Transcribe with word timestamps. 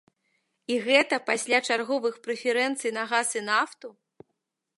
І 0.75 0.77
гэта 0.87 1.19
пасля 1.29 1.59
чарговых 1.67 2.17
прэферэнцый 2.25 2.91
на 2.97 3.03
газ 3.13 3.27
і 3.41 3.49
нафту! 3.53 3.87